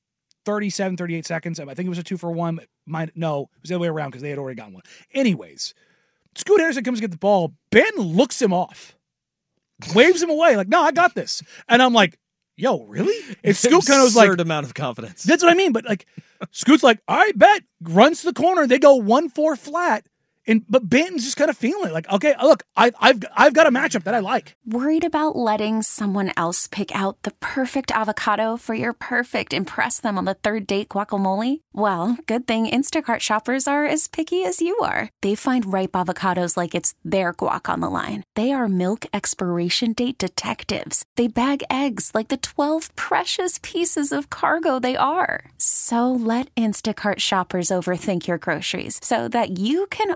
37, 0.46 0.98
38 0.98 1.26
seconds. 1.26 1.60
I 1.60 1.66
think 1.74 1.86
it 1.86 1.90
was 1.90 1.98
a 1.98 2.04
two 2.04 2.18
for 2.18 2.32
one. 2.32 2.60
Mine, 2.86 3.12
no, 3.16 3.44
it 3.56 3.62
was 3.62 3.70
the 3.70 3.76
other 3.76 3.82
way 3.82 3.88
around 3.90 4.10
because 4.10 4.22
they 4.22 4.30
had 4.30 4.40
already 4.40 4.56
gotten 4.56 4.74
one. 4.74 4.84
Anyways, 5.14 5.74
Scoot 6.36 6.60
Henderson 6.60 6.84
comes 6.84 7.00
to 7.00 7.02
get 7.02 7.12
the 7.12 7.18
ball. 7.18 7.54
Ben 7.72 7.96
looks 7.98 8.42
him 8.42 8.54
off, 8.54 8.96
waves 9.94 10.22
him 10.24 10.30
away, 10.30 10.56
like, 10.56 10.70
no, 10.70 10.82
I 10.82 10.92
got 10.92 11.14
this. 11.14 11.44
And 11.68 11.82
I'm 11.82 11.94
like, 11.94 12.18
yo, 12.56 12.84
really? 12.84 13.36
And 13.44 13.56
Scoot 13.58 13.86
kind 13.86 14.00
of 14.00 14.06
was 14.06 14.16
like, 14.16 14.40
amount 14.40 14.66
of 14.66 14.74
confidence. 14.74 15.24
that's 15.24 15.44
what 15.44 15.52
I 15.52 15.56
mean. 15.56 15.74
But 15.74 15.86
like, 15.86 16.06
Scoot's 16.52 16.84
like, 16.84 17.00
all 17.08 17.18
right, 17.18 17.38
bet, 17.38 17.64
runs 17.82 18.22
to 18.22 18.28
the 18.28 18.34
corner. 18.34 18.68
They 18.68 18.80
go 18.80 18.96
one 18.96 19.30
four 19.30 19.56
flat. 19.56 20.06
And 20.48 20.66
but 20.68 20.90
Banton's 20.90 21.24
just 21.24 21.38
kind 21.38 21.50
of 21.50 21.58
feeling 21.58 21.94
like, 21.94 22.10
okay, 22.12 22.34
uh, 22.34 22.46
look, 22.46 22.64
I, 22.76 22.92
I've 23.00 23.24
I've 23.36 23.54
got 23.54 23.68
a 23.68 23.72
matchup 23.72 24.04
that 24.04 24.14
I 24.14 24.20
like. 24.20 24.56
Worried 24.66 25.04
about 25.04 25.36
letting 25.36 25.82
someone 25.82 26.32
else 26.36 26.68
pick 26.68 26.94
out 26.96 27.22
the 27.24 27.32
perfect 27.40 27.92
avocado 27.92 28.58
for 28.58 28.74
your 28.74 28.94
perfect 28.94 29.54
impress 29.54 30.00
them 30.00 30.18
on 30.18 30.26
the 30.26 30.34
third 30.34 30.68
date 30.68 30.90
guacamole? 30.90 31.62
Well, 31.74 32.18
good 32.28 32.48
thing 32.48 32.68
Instacart 32.68 33.20
shoppers 33.20 33.68
are 33.68 33.86
as 33.86 34.08
picky 34.08 34.44
as 34.44 34.62
you 34.62 34.78
are. 34.80 35.10
They 35.22 35.36
find 35.36 35.72
ripe 35.72 35.92
avocados 35.92 36.58
like 36.58 36.76
it's 36.76 36.94
their 37.04 37.34
guac 37.34 37.70
on 37.70 37.80
the 37.82 37.90
line. 37.90 38.24
They 38.36 38.52
are 38.52 38.68
milk 38.68 39.06
expiration 39.14 39.94
date 39.94 40.18
detectives. 40.18 41.04
They 41.18 41.28
bag 41.28 41.64
eggs 41.70 42.12
like 42.14 42.30
the 42.30 42.38
12 42.38 42.96
precious 42.96 43.60
pieces 43.62 44.12
of 44.12 44.30
cargo 44.30 44.80
they 44.80 44.96
are. 44.96 45.52
So 45.58 46.12
let 46.12 46.54
Instacart 46.56 47.20
shoppers 47.20 47.70
overthink 47.70 48.28
your 48.28 48.38
groceries 48.38 49.00
so 49.04 49.28
that 49.30 49.58
you 49.60 49.88
can 49.88 50.16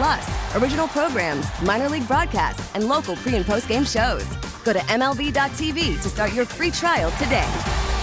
Plus, 0.00 0.56
original 0.56 0.88
programs, 0.88 1.46
minor 1.60 1.86
league 1.86 2.08
broadcasts, 2.08 2.74
and 2.74 2.88
local 2.88 3.16
pre 3.16 3.36
and 3.36 3.44
post 3.44 3.68
game 3.68 3.84
shows. 3.84 4.24
Go 4.64 4.72
to 4.72 4.78
MLB.tv 4.78 6.00
to 6.00 6.08
start 6.08 6.32
your 6.32 6.46
free 6.46 6.70
trial 6.70 7.10
today. 7.22 7.46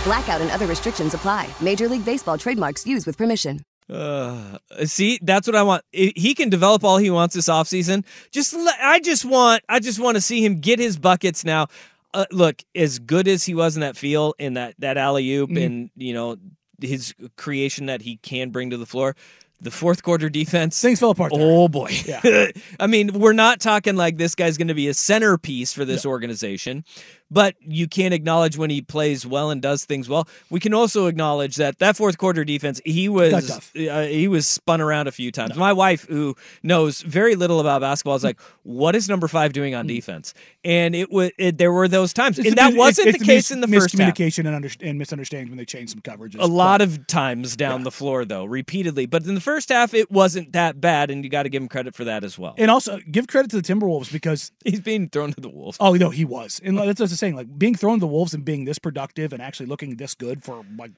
Blackout 0.04 0.39
and 0.39 0.51
other 0.51 0.68
restrictions 0.68 1.16
apply. 1.16 1.50
Major 1.60 1.89
League 1.89 2.06
Baseball 2.06 2.38
trademarks 2.38 2.86
used 2.86 3.08
with 3.08 3.18
permission. 3.18 3.62
Uh, 3.89 4.60
see, 4.86 5.18
that's 5.24 5.48
what 5.48 5.56
I 5.56 5.63
want. 5.63 5.86
He 5.92 6.36
can 6.36 6.50
develop 6.50 6.84
all 6.84 7.00
he 7.00 7.10
wants 7.10 7.34
this 7.34 7.50
offseason. 7.50 8.06
Just 8.32 8.54
let, 8.54 8.80
I 8.80 9.00
just 9.00 9.25
want 9.25 9.63
I 9.68 9.80
just 9.80 10.00
want 10.00 10.18
to 10.18 10.22
see 10.22 10.46
him 10.46 10.60
get 10.60 10.77
his 10.77 11.00
buckets 11.00 11.44
now. 11.44 11.66
Uh, 12.13 12.25
look, 12.32 12.62
as 12.75 13.00
good 13.00 13.27
as 13.27 13.44
he 13.44 13.56
was 13.56 13.75
in 13.75 13.82
that 13.82 13.98
feel 13.98 14.36
in 14.38 14.54
that 14.54 14.75
that 14.77 14.98
alley 14.98 15.27
oop 15.34 15.50
and 15.50 15.89
you 15.96 16.13
know 16.13 16.38
his 16.80 17.16
creation 17.38 17.88
that 17.88 18.04
he 18.04 18.18
can 18.18 18.51
bring 18.51 18.70
to 18.70 18.77
the 18.77 18.86
floor, 18.86 19.16
the 19.60 19.72
fourth 19.72 20.04
quarter 20.04 20.30
defense 20.30 20.80
Things 20.80 21.00
fell 21.00 21.12
apart. 21.12 21.32
there. 21.34 21.42
Oh 21.42 21.68
boy. 21.68 21.90
Yeah. 22.06 22.22
I 22.80 22.88
mean, 22.88 23.14
we're 23.14 23.34
not 23.34 23.60
talking 23.60 23.96
like 23.96 24.18
this 24.18 24.36
guy's 24.36 24.58
going 24.58 24.68
to 24.68 24.74
be 24.76 24.88
a 24.88 24.94
centerpiece 24.94 25.74
for 25.74 25.84
this 25.86 26.06
organization, 26.06 26.86
but 27.32 27.56
you 27.62 27.88
can't 27.88 28.14
acknowledge 28.14 28.58
when 28.58 28.70
he 28.70 28.82
plays 28.82 29.26
well 29.26 29.50
and 29.50 29.62
does 29.62 29.84
things 29.84 30.08
well. 30.08 30.28
We 30.50 30.60
can 30.60 30.74
also 30.74 31.08
acknowledge 31.08 31.56
that 31.58 31.80
that 31.80 31.98
fourth 31.98 32.18
quarter 32.18 32.46
defense, 32.46 32.80
he 32.86 33.10
was 33.10 33.34
uh, 33.76 34.08
he 34.10 34.28
was 34.28 34.48
spun 34.48 34.80
around 34.80 35.08
a 35.08 35.12
few 35.12 35.32
times. 35.32 35.56
My 35.56 35.74
wife, 35.74 36.06
who 36.08 36.36
knows 36.64 37.02
very 37.02 37.36
little 37.36 37.60
about 37.60 37.82
basketball, 37.82 38.16
is 38.16 38.24
like, 38.24 38.40
"What 38.64 38.96
is 38.96 39.10
number 39.10 39.28
five 39.28 39.54
doing 39.54 39.74
on 39.76 39.88
defense?" 39.88 40.34
And 40.64 40.96
it 40.96 41.12
was 41.12 41.32
it, 41.38 41.58
there 41.58 41.72
were 41.72 41.88
those 41.88 42.14
times. 42.14 42.38
It's 42.40 42.48
and 42.50 42.58
that 42.58 42.74
mis- 42.74 42.78
wasn't 42.78 43.18
the 43.18 43.26
case 43.26 43.52
in 43.52 43.62
the 43.62 43.68
first 43.68 43.98
half. 43.98 44.14
miscommunication 44.14 44.46
and, 44.46 44.56
under, 44.56 44.70
and 44.82 44.98
misunderstanding 45.00 45.50
when 45.50 45.58
they 45.58 45.66
changed 45.66 45.92
some 45.94 46.02
coverages. 46.02 46.40
A 46.40 46.46
lot 46.46 46.82
of 46.82 47.08
times 47.08 47.56
down 47.56 47.84
the 47.84 47.92
floor, 47.92 48.24
though, 48.24 48.46
repeatedly. 48.46 49.06
But 49.06 49.26
in 49.26 49.36
the 49.36 49.42
first 49.48 49.70
half, 49.70 49.94
it 49.94 50.12
wasn't 50.12 50.51
that 50.54 50.82
bad, 50.82 51.10
and 51.12 51.24
you 51.24 51.30
got 51.30 51.44
to 51.44 51.50
give 51.50 51.62
him 51.63 51.70
credit 51.70 51.96
for 51.96 52.04
that 52.04 52.24
as 52.24 52.38
well. 52.38 52.54
and 52.58 52.70
also 52.70 53.00
give 53.10 53.27
credit 53.27 53.50
to 53.51 53.62
the 53.62 53.68
Timberwolves 53.74 54.12
because 54.12 54.51
He's 54.66 54.82
being 54.82 55.08
thrown 55.10 55.32
to 55.34 55.42
the 55.42 55.50
wolves. 55.50 55.77
oh 55.80 55.94
no 55.94 56.10
he 56.10 56.25
was. 56.25 56.60
And 56.63 56.77
that's 56.77 57.00
what 57.00 57.01
I 57.01 57.04
was 57.04 57.20
saying 57.20 57.36
like 57.36 57.48
being 57.58 57.75
thrown 57.75 57.98
to 57.98 58.01
the 58.01 58.08
Wolves 58.18 58.34
and 58.34 58.44
being 58.44 58.66
this 58.66 58.80
productive 58.80 59.32
and 59.34 59.42
actually 59.42 59.68
looking 59.68 59.96
this 59.96 60.13
good 60.16 60.44
for 60.44 60.63
like 60.77 60.92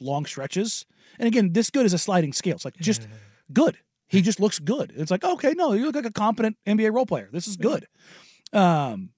long 0.00 0.26
stretches. 0.26 0.84
And 1.18 1.26
again 1.28 1.52
this 1.52 1.70
good 1.70 1.86
is 1.86 1.92
a 1.94 1.98
sliding 1.98 2.32
scale. 2.32 2.56
It's 2.56 2.64
like 2.64 2.76
just 2.76 3.06
good. 3.52 3.78
He 4.08 4.20
just 4.22 4.40
looks 4.40 4.58
good. 4.58 4.92
It's 4.96 5.10
like 5.10 5.24
okay 5.24 5.52
no 5.56 5.72
you 5.72 5.84
look 5.86 5.94
like 5.94 6.06
a 6.06 6.12
competent 6.26 6.56
NBA 6.66 6.92
role 6.92 7.06
player. 7.06 7.28
This 7.32 7.46
is 7.48 7.56
good. 7.56 7.86
Um 8.52 9.10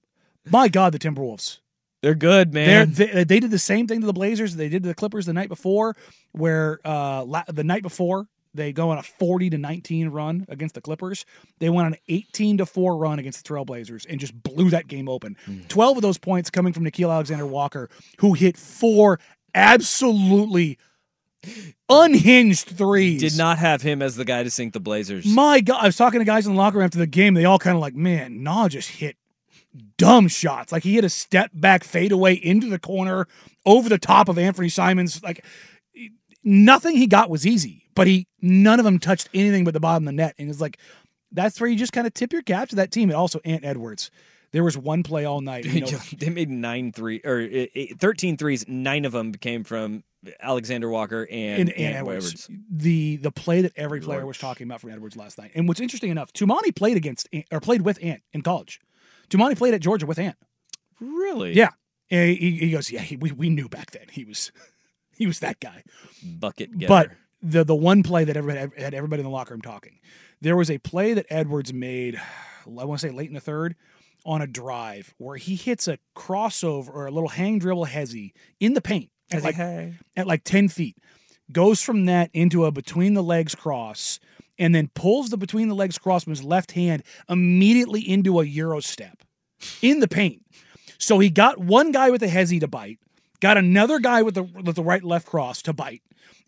my 0.45 0.67
God 0.69 0.93
the 0.93 0.99
Timberwolves. 0.99 1.59
They're 2.01 2.15
good, 2.15 2.53
They're, 2.53 2.85
man. 2.85 2.93
they 2.93 3.23
they 3.25 3.39
did 3.41 3.51
the 3.51 3.59
same 3.59 3.85
thing 3.87 3.99
to 4.01 4.07
the 4.07 4.13
Blazers 4.13 4.55
they 4.55 4.69
did 4.69 4.83
to 4.83 4.89
the 4.89 4.95
Clippers 4.95 5.25
the 5.25 5.33
night 5.33 5.49
before, 5.49 5.95
where 6.31 6.79
uh 6.85 7.23
la- 7.25 7.43
the 7.47 7.63
night 7.63 7.83
before 7.83 8.27
they 8.53 8.73
go 8.73 8.89
on 8.89 8.97
a 8.97 9.03
forty 9.03 9.49
to 9.49 9.57
nineteen 9.57 10.09
run 10.09 10.45
against 10.49 10.75
the 10.75 10.81
Clippers. 10.81 11.25
They 11.59 11.69
went 11.69 11.85
on 11.85 11.93
an 11.93 11.99
eighteen 12.07 12.57
to 12.57 12.65
four 12.65 12.97
run 12.97 13.19
against 13.19 13.43
the 13.43 13.53
Trailblazers 13.53 14.05
and 14.09 14.19
just 14.19 14.33
blew 14.41 14.69
that 14.71 14.87
game 14.87 15.07
open. 15.07 15.37
Mm. 15.47 15.67
Twelve 15.67 15.97
of 15.97 16.01
those 16.01 16.17
points 16.17 16.49
coming 16.49 16.73
from 16.73 16.83
Nickeil 16.83 17.11
Alexander 17.11 17.45
Walker, 17.45 17.89
who 18.19 18.33
hit 18.33 18.57
four 18.57 19.19
absolutely 19.53 20.77
unhinged 21.87 22.67
threes. 22.67 23.21
Did 23.21 23.37
not 23.37 23.59
have 23.59 23.81
him 23.81 24.01
as 24.01 24.15
the 24.15 24.25
guy 24.25 24.43
to 24.43 24.49
sink 24.49 24.73
the 24.73 24.79
Blazers. 24.79 25.25
My 25.25 25.61
God, 25.61 25.81
I 25.81 25.85
was 25.85 25.95
talking 25.95 26.19
to 26.19 26.25
guys 26.25 26.45
in 26.45 26.53
the 26.53 26.57
locker 26.57 26.77
room 26.77 26.85
after 26.85 26.97
the 26.97 27.07
game. 27.07 27.33
They 27.33 27.45
all 27.45 27.59
kind 27.59 27.75
of 27.75 27.81
like, 27.81 27.95
man, 27.95 28.43
Nah 28.43 28.67
just 28.67 28.89
hit 28.89 29.15
dumb 29.97 30.27
shots. 30.27 30.71
Like 30.71 30.83
he 30.83 30.95
hit 30.95 31.05
a 31.05 31.09
step 31.09 31.51
back 31.53 31.83
fadeaway 31.83 32.33
into 32.33 32.67
the 32.67 32.79
corner 32.79 33.27
over 33.65 33.87
the 33.87 33.97
top 33.97 34.27
of 34.27 34.37
Anthony 34.37 34.67
Simons. 34.67 35.23
Like 35.23 35.45
nothing 36.43 36.97
he 36.97 37.07
got 37.07 37.29
was 37.29 37.47
easy, 37.47 37.78
but 37.95 38.07
he 38.07 38.27
none 38.41 38.79
of 38.79 38.85
them 38.85 38.99
touched 38.99 39.29
anything 39.33 39.63
but 39.63 39.73
the 39.73 39.79
bottom 39.79 40.07
of 40.07 40.13
the 40.13 40.17
net. 40.17 40.35
And 40.37 40.49
it's 40.49 40.61
like 40.61 40.77
that's 41.31 41.59
where 41.59 41.69
you 41.69 41.75
just 41.75 41.93
kind 41.93 42.07
of 42.07 42.13
tip 42.13 42.33
your 42.33 42.41
cap 42.41 42.69
to 42.69 42.75
that 42.77 42.91
team. 42.91 43.09
And 43.09 43.17
also 43.17 43.39
Ant 43.45 43.63
Edwards. 43.65 44.11
There 44.51 44.63
was 44.63 44.75
one 44.75 45.03
play 45.03 45.25
all 45.25 45.41
night. 45.41 45.65
You 45.65 45.81
know, 45.81 45.87
they 46.17 46.29
made 46.29 46.49
nine 46.49 46.91
three 46.91 47.21
or 47.23 47.39
uh, 47.41 47.65
eight- 47.75 47.99
13 47.99 48.35
threes. 48.37 48.65
Nine 48.67 49.05
of 49.05 49.11
them 49.11 49.31
came 49.33 49.63
from 49.63 50.03
Alexander 50.41 50.89
Walker 50.89 51.27
and, 51.29 51.61
and, 51.61 51.69
and 51.69 51.79
Ant 51.79 51.95
Edwards. 51.97 52.49
The 52.71 53.17
the 53.17 53.31
play 53.31 53.61
that 53.61 53.73
every 53.75 54.01
player 54.01 54.25
was 54.25 54.37
talking 54.37 54.67
about 54.67 54.81
from 54.81 54.89
Edwards 54.91 55.15
last 55.15 55.37
night. 55.37 55.51
And 55.55 55.67
what's 55.67 55.79
interesting 55.79 56.09
enough, 56.09 56.33
Toumani 56.33 56.75
played 56.75 56.97
against 56.97 57.29
or 57.51 57.59
played 57.59 57.83
with 57.83 58.03
Ant 58.03 58.23
in 58.33 58.41
college. 58.41 58.79
Toumani 59.29 59.55
played 59.55 59.73
at 59.75 59.81
Georgia 59.81 60.07
with 60.07 60.17
Ant. 60.17 60.35
Really? 60.99 61.53
Yeah. 61.53 61.69
And 62.11 62.29
he, 62.35 62.57
he 62.57 62.71
goes, 62.71 62.91
yeah, 62.91 63.01
he, 63.01 63.15
we, 63.15 63.31
we 63.31 63.49
knew 63.49 63.69
back 63.69 63.91
then 63.91 64.07
he 64.11 64.25
was 64.25 64.51
he 65.17 65.27
was 65.27 65.39
that 65.39 65.59
guy. 65.59 65.83
Bucket 66.23 66.77
getter. 66.77 66.87
But 66.87 67.11
the 67.41 67.63
the 67.63 67.75
one 67.75 68.03
play 68.03 68.23
that 68.23 68.37
everybody 68.37 68.81
had 68.81 68.93
everybody 68.93 69.21
in 69.21 69.25
the 69.25 69.31
locker 69.31 69.53
room 69.53 69.61
talking. 69.61 69.99
There 70.41 70.55
was 70.55 70.69
a 70.69 70.77
play 70.77 71.13
that 71.13 71.25
Edwards 71.29 71.73
made, 71.73 72.19
I 72.65 72.69
want 72.85 73.01
to 73.01 73.07
say 73.07 73.13
late 73.13 73.27
in 73.27 73.33
the 73.33 73.41
third, 73.41 73.75
on 74.25 74.41
a 74.41 74.47
drive 74.47 75.13
where 75.17 75.37
he 75.37 75.55
hits 75.55 75.87
a 75.87 75.97
crossover 76.15 76.89
or 76.89 77.07
a 77.07 77.11
little 77.11 77.29
hang 77.29 77.59
dribble 77.59 77.85
hezzy 77.85 78.33
in 78.59 78.73
the 78.73 78.81
paint 78.81 79.09
at 79.31 79.43
like 79.43 79.57
at 79.57 80.27
like 80.27 80.43
ten 80.43 80.67
feet, 80.67 80.97
goes 81.51 81.81
from 81.81 82.05
that 82.05 82.29
into 82.33 82.65
a 82.65 82.71
between 82.71 83.13
the 83.13 83.23
legs 83.23 83.55
cross, 83.55 84.19
and 84.57 84.75
then 84.75 84.89
pulls 84.93 85.29
the 85.29 85.37
between 85.37 85.67
the 85.69 85.75
legs 85.75 85.97
cross 85.97 86.23
from 86.23 86.31
his 86.31 86.43
left 86.43 86.71
hand 86.71 87.03
immediately 87.29 88.01
into 88.01 88.39
a 88.39 88.45
euro 88.45 88.79
step 88.79 89.23
in 89.81 89.99
the 89.99 90.07
paint. 90.07 90.41
So 90.97 91.19
he 91.19 91.29
got 91.29 91.59
one 91.59 91.91
guy 91.91 92.09
with 92.09 92.21
a 92.23 92.27
hezzy 92.27 92.59
to 92.59 92.67
bite, 92.67 92.99
got 93.39 93.57
another 93.57 93.99
guy 93.99 94.21
with 94.21 94.35
the 94.35 94.43
with 94.43 94.75
the 94.75 94.83
right 94.83 95.03
left 95.03 95.25
cross 95.25 95.61
to 95.63 95.73
bite, 95.73 96.01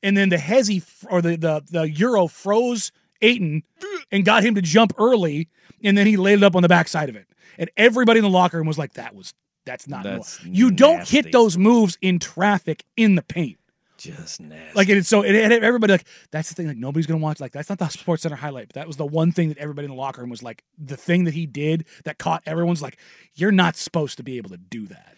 and 0.03 0.15
then 0.15 0.29
the 0.29 0.37
hezzy 0.37 0.83
or 1.09 1.21
the 1.21 1.37
the 1.37 1.63
the 1.69 1.89
euro 1.89 2.27
froze 2.27 2.91
Ayton 3.21 3.63
and 4.11 4.25
got 4.25 4.43
him 4.43 4.55
to 4.55 4.61
jump 4.61 4.93
early, 4.97 5.49
and 5.83 5.97
then 5.97 6.07
he 6.07 6.17
laid 6.17 6.39
it 6.39 6.43
up 6.43 6.55
on 6.55 6.61
the 6.61 6.69
backside 6.69 7.09
of 7.09 7.15
it. 7.15 7.27
And 7.57 7.69
everybody 7.77 8.19
in 8.19 8.23
the 8.23 8.29
locker 8.29 8.57
room 8.57 8.67
was 8.67 8.77
like, 8.77 8.93
"That 8.93 9.15
was 9.15 9.33
that's 9.65 9.87
not. 9.87 10.03
That's 10.03 10.43
you 10.43 10.71
don't 10.71 11.07
hit 11.07 11.31
those 11.31 11.57
moves 11.57 11.97
in 12.01 12.19
traffic 12.19 12.83
in 12.97 13.15
the 13.15 13.21
paint." 13.21 13.57
just 14.01 14.41
nasty. 14.41 14.73
Like 14.73 14.89
it's 14.89 15.07
so 15.07 15.21
it, 15.21 15.35
it, 15.35 15.63
everybody 15.63 15.93
like 15.93 16.07
that's 16.31 16.49
the 16.49 16.55
thing 16.55 16.67
like 16.67 16.77
nobody's 16.77 17.05
gonna 17.05 17.19
watch 17.19 17.39
like 17.39 17.51
that's 17.51 17.69
not 17.69 17.77
the 17.77 17.87
Sports 17.89 18.23
Center 18.23 18.35
highlight 18.35 18.67
but 18.69 18.75
that 18.75 18.87
was 18.87 18.97
the 18.97 19.05
one 19.05 19.31
thing 19.31 19.49
that 19.49 19.59
everybody 19.59 19.85
in 19.85 19.91
the 19.91 19.97
locker 19.97 20.21
room 20.21 20.29
was 20.29 20.41
like 20.41 20.63
the 20.77 20.97
thing 20.97 21.25
that 21.25 21.33
he 21.33 21.45
did 21.45 21.85
that 22.05 22.17
caught 22.17 22.41
everyone's 22.47 22.81
like 22.81 22.97
you're 23.35 23.51
not 23.51 23.75
supposed 23.75 24.17
to 24.17 24.23
be 24.23 24.37
able 24.37 24.49
to 24.49 24.57
do 24.57 24.87
that. 24.87 25.17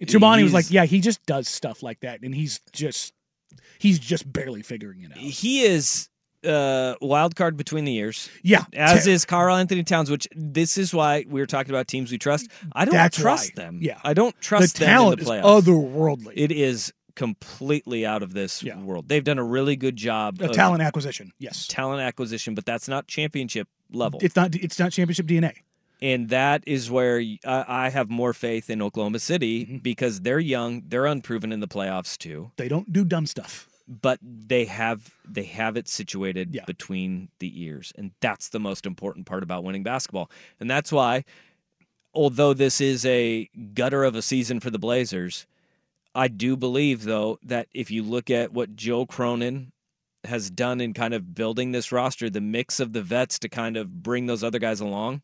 Toumani 0.00 0.42
was 0.42 0.52
like 0.52 0.70
yeah 0.70 0.84
he 0.84 1.00
just 1.00 1.24
does 1.26 1.48
stuff 1.48 1.82
like 1.82 2.00
that 2.00 2.22
and 2.22 2.34
he's 2.34 2.60
just 2.72 3.12
he's 3.78 3.98
just 3.98 4.30
barely 4.32 4.62
figuring 4.62 5.02
it 5.02 5.12
out. 5.12 5.18
he 5.18 5.62
is 5.62 6.08
uh 6.46 6.94
wild 7.00 7.34
card 7.34 7.56
between 7.56 7.84
the 7.84 7.92
years. 7.92 8.28
Yeah, 8.44 8.64
As 8.72 9.04
ter- 9.04 9.10
is 9.10 9.24
Karl 9.24 9.56
Anthony 9.56 9.82
Towns, 9.82 10.08
which 10.10 10.28
this 10.36 10.78
is 10.78 10.94
why 10.94 11.24
we 11.28 11.40
are 11.40 11.46
talking 11.46 11.70
about 11.72 11.88
teams 11.88 12.12
we 12.12 12.18
trust. 12.18 12.48
I 12.72 12.84
don't 12.84 12.94
That's 12.94 13.16
trust 13.18 13.56
why. 13.56 13.64
them. 13.64 13.78
Yeah. 13.82 13.98
I 14.04 14.14
don't 14.14 14.36
the 14.36 14.40
trust 14.42 14.78
them 14.78 14.86
talent 14.88 15.18
in 15.20 15.26
the 15.26 15.34
is 15.34 15.42
otherworldly. 15.44 16.32
it 16.36 16.52
is 16.52 16.92
completely 17.16 18.06
out 18.06 18.22
of 18.22 18.32
this 18.32 18.62
Yeah. 18.62 18.78
world. 18.80 19.08
They've 19.08 19.24
done 19.24 19.38
a 19.38 19.44
really 19.44 19.74
good 19.74 19.96
job 19.96 20.40
of 20.40 20.52
talent 20.52 20.80
acquisition, 20.82 21.32
yes. 21.40 21.66
talent 21.66 22.00
acquisition, 22.02 22.54
but 22.54 22.64
that's 22.64 22.86
not 22.86 23.08
championship 23.08 23.66
level. 23.90 24.20
It's 24.22 24.36
not 24.36 24.54
it's 24.54 24.78
not 24.78 24.92
championship 24.92 25.26
DNA. 25.26 25.54
And 26.00 26.28
that 26.28 26.62
is 26.66 26.90
where 26.90 27.22
I 27.44 27.88
have 27.90 28.08
more 28.10 28.32
faith 28.32 28.70
in 28.70 28.80
Oklahoma 28.82 29.18
City 29.18 29.64
Mm-hmm. 29.66 29.76
because 29.78 30.20
they're 30.20 30.38
young, 30.40 30.82
they're 30.86 31.06
unproven 31.06 31.52
in 31.52 31.60
the 31.60 31.68
playoffs 31.68 32.16
too, 32.16 32.50
They 32.56 32.68
don't 32.68 32.92
do 32.92 33.04
dumb 33.04 33.26
stuff. 33.26 33.68
but 33.86 34.18
they 34.22 34.64
have 34.66 35.14
they 35.26 35.44
have 35.44 35.76
it 35.76 35.88
situated 35.88 36.54
Yeah. 36.54 36.64
between 36.66 37.28
the 37.40 37.50
ears, 37.62 37.92
and 37.96 38.12
that's 38.20 38.48
the 38.50 38.60
most 38.60 38.86
important 38.86 39.26
part 39.26 39.42
about 39.42 39.64
winning 39.64 39.82
basketball, 39.82 40.30
and 40.60 40.70
that's 40.70 40.92
why, 40.92 41.24
although 42.14 42.54
this 42.54 42.80
is 42.80 43.04
a 43.06 43.48
gutter 43.74 44.04
of 44.04 44.14
a 44.14 44.22
season 44.22 44.60
for 44.60 44.70
the 44.70 44.78
Blazers, 44.78 45.46
I 46.14 46.28
do 46.28 46.56
believe 46.56 47.04
though 47.04 47.38
that 47.42 47.68
if 47.72 47.90
you 47.90 48.02
look 48.02 48.30
at 48.30 48.52
what 48.52 48.76
Joe 48.76 49.06
Cronin 49.06 49.72
has 50.24 50.50
done 50.50 50.80
in 50.80 50.92
kind 50.94 51.14
of 51.14 51.34
building 51.34 51.72
this 51.72 51.92
roster, 51.92 52.28
the 52.28 52.40
mix 52.40 52.80
of 52.80 52.92
the 52.92 53.02
vets 53.02 53.38
to 53.38 53.48
kind 53.48 53.76
of 53.76 54.02
bring 54.02 54.26
those 54.26 54.42
other 54.42 54.58
guys 54.58 54.80
along, 54.80 55.22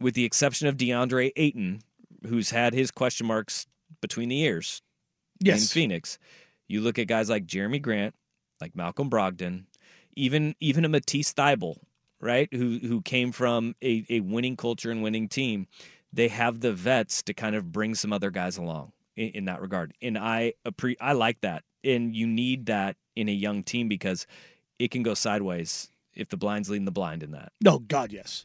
with 0.00 0.14
the 0.14 0.24
exception 0.24 0.66
of 0.68 0.76
DeAndre 0.76 1.32
Ayton, 1.36 1.80
who's 2.26 2.50
had 2.50 2.72
his 2.74 2.90
question 2.90 3.26
marks 3.26 3.66
between 4.00 4.28
the 4.28 4.40
ears 4.40 4.82
in 5.44 5.66
Phoenix. 5.68 6.18
You 6.68 6.80
look 6.80 6.98
at 6.98 7.06
guys 7.06 7.28
like 7.28 7.46
Jeremy 7.46 7.78
Grant, 7.78 8.14
like 8.60 8.76
Malcolm 8.76 9.10
Brogdon, 9.10 9.64
even 10.14 10.54
even 10.60 10.84
a 10.84 10.88
Matisse 10.88 11.32
Thybulle, 11.32 11.78
right? 12.20 12.48
Who 12.52 12.78
who 12.78 13.02
came 13.02 13.32
from 13.32 13.74
a, 13.82 14.04
a 14.08 14.20
winning 14.20 14.56
culture 14.56 14.90
and 14.90 15.02
winning 15.02 15.28
team. 15.28 15.66
they 16.12 16.28
have 16.28 16.60
the 16.60 16.72
vets 16.72 17.22
to 17.22 17.32
kind 17.34 17.54
of 17.54 17.70
bring 17.70 17.94
some 17.94 18.12
other 18.12 18.30
guys 18.30 18.56
along 18.56 18.92
in, 19.16 19.28
in 19.30 19.44
that 19.46 19.60
regard. 19.60 19.94
And 20.02 20.18
I 20.18 20.54
appre- 20.66 20.96
I 21.00 21.12
like 21.12 21.40
that. 21.42 21.62
And 21.84 22.14
you 22.14 22.26
need 22.26 22.66
that 22.66 22.96
in 23.16 23.28
a 23.28 23.32
young 23.32 23.62
team 23.62 23.88
because 23.88 24.26
it 24.78 24.90
can 24.90 25.02
go 25.02 25.14
sideways 25.14 25.90
if 26.14 26.28
the 26.28 26.36
blind's 26.36 26.68
leading 26.68 26.84
the 26.84 26.90
blind 26.90 27.22
in 27.22 27.30
that. 27.30 27.52
No, 27.60 27.78
God, 27.78 28.12
yes. 28.12 28.44